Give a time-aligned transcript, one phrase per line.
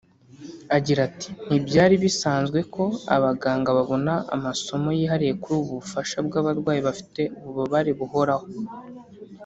[0.75, 2.83] Agira ati “Ntibyari bisanzwe ko
[3.15, 8.47] abaganga babona amasomo yihariye kuri ubu bufasha bw’abarwayi bafite ububabare buhoraho